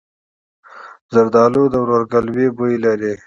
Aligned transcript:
زردالو 1.13 1.63
د 1.69 1.75
ورورګلوۍ 1.83 2.47
بوی 2.57 2.75
لري. 2.85 3.13